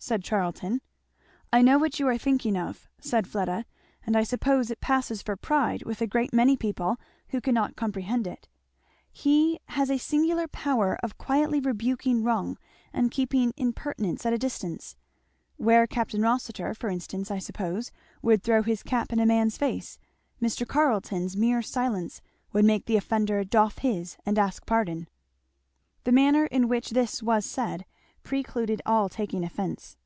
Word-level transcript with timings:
said 0.00 0.22
Charlton. 0.22 0.82
"I 1.50 1.62
know 1.62 1.78
what 1.78 1.98
you 1.98 2.06
are 2.08 2.18
thinking 2.18 2.58
of," 2.58 2.90
said 3.00 3.26
Fleda, 3.26 3.64
"and 4.04 4.18
I 4.18 4.22
suppose 4.22 4.70
it 4.70 4.82
passes 4.82 5.22
for 5.22 5.34
pride 5.34 5.84
with 5.84 6.02
a 6.02 6.06
great 6.06 6.30
many 6.30 6.58
people 6.58 6.98
who 7.28 7.40
cannot 7.40 7.74
comprehend 7.74 8.26
it 8.26 8.46
he 9.10 9.60
has 9.68 9.88
a 9.90 9.96
singular 9.96 10.46
power 10.46 10.98
of 11.02 11.16
quietly 11.16 11.58
rebuking 11.58 12.22
wrong, 12.22 12.58
and 12.92 13.10
keeping 13.10 13.54
impertinence 13.56 14.26
at 14.26 14.34
a 14.34 14.38
distance 14.38 14.94
where 15.56 15.86
Capt. 15.86 16.12
Rossitur, 16.12 16.74
for 16.74 16.90
instance, 16.90 17.30
I 17.30 17.38
suppose, 17.38 17.90
would 18.20 18.42
throw 18.42 18.62
his 18.62 18.82
cap 18.82 19.10
in 19.10 19.18
a 19.20 19.24
man's 19.24 19.56
face, 19.56 19.98
Mr. 20.38 20.68
Carleton's 20.68 21.34
mere 21.34 21.62
silence 21.62 22.20
would 22.52 22.66
make 22.66 22.84
the 22.84 22.98
offender 22.98 23.42
doff 23.42 23.78
his 23.78 24.18
and 24.26 24.38
ask 24.38 24.66
pardon." 24.66 25.08
The 26.02 26.12
manner 26.12 26.44
in 26.44 26.68
which 26.68 26.90
this 26.90 27.22
was 27.22 27.46
said 27.46 27.86
precluded 28.22 28.80
all 28.86 29.06
taking 29.10 29.44
offence. 29.44 29.98